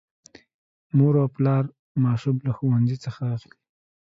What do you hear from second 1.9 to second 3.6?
ماشوم له ښوونځي څخه اخلي.